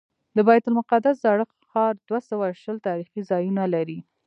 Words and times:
د 0.35 0.37
بیت 0.47 0.63
المقدس 0.67 1.15
زاړه 1.23 1.45
ښار 1.69 1.93
دوه 2.07 2.19
سوه 2.29 2.45
شل 2.61 2.77
تاریخي 2.87 3.21
ځایونه 3.29 3.63
لري. 3.73 3.99